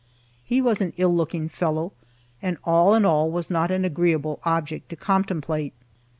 He 0.43 0.61
was 0.63 0.81
an 0.81 0.93
ill 0.97 1.13
looking 1.13 1.47
fellow, 1.47 1.93
and 2.41 2.57
all 2.63 2.95
in 2.95 3.05
all 3.05 3.29
was 3.29 3.51
not 3.51 3.69
an 3.69 3.85
agreeable 3.85 4.39
object 4.45 4.89
to 4.89 4.95
contemplate. 4.95 5.75